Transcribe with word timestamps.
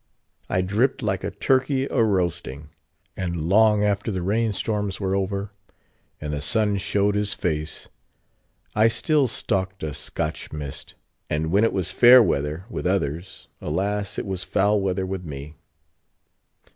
I 0.49 0.61
dripped 0.61 1.03
like 1.03 1.23
a 1.23 1.29
turkey 1.29 1.85
a 1.85 2.01
roasting; 2.03 2.69
and 3.15 3.39
long 3.47 3.83
after 3.83 4.09
the 4.11 4.23
rain 4.23 4.51
storms 4.51 4.99
were 4.99 5.13
over, 5.15 5.51
and 6.19 6.33
the 6.33 6.41
sun 6.41 6.77
showed 6.77 7.13
his 7.13 7.35
face, 7.35 7.87
I 8.73 8.87
still 8.87 9.27
stalked 9.27 9.83
a 9.83 9.93
Scotch 9.93 10.51
mist; 10.51 10.95
and 11.29 11.51
when 11.51 11.63
it 11.63 11.71
was 11.71 11.91
fair 11.91 12.23
weather 12.23 12.65
with 12.67 12.87
others, 12.87 13.47
alas! 13.61 14.17
it 14.17 14.25
was 14.25 14.43
foul 14.43 14.81
weather 14.81 15.05
with 15.05 15.23
me. 15.23 15.53